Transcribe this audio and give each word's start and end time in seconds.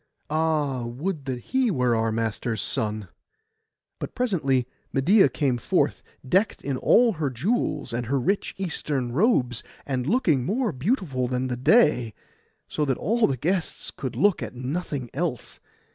Ah, 0.31 0.83
would 0.87 1.25
that 1.25 1.37
he 1.53 1.69
were 1.69 1.95
our 1.95 2.11
master's 2.11 2.59
son!' 2.63 3.07
But 3.99 4.15
presently 4.15 4.65
Medeia 4.91 5.29
came 5.29 5.59
forth, 5.59 6.01
decked 6.27 6.63
in 6.63 6.75
all 6.77 7.11
her 7.13 7.29
jewels, 7.29 7.93
and 7.93 8.07
her 8.07 8.19
rich 8.19 8.55
Eastern 8.57 9.11
robes, 9.11 9.61
and 9.85 10.07
looking 10.07 10.43
more 10.43 10.71
beautiful 10.71 11.27
than 11.27 11.49
the 11.49 11.55
day, 11.55 12.15
so 12.67 12.83
that 12.85 12.97
all 12.97 13.27
the 13.27 13.37
guests 13.37 13.91
could 13.91 14.15
look 14.15 14.41
at 14.41 14.55
nothing 14.55 15.11
else. 15.13 15.59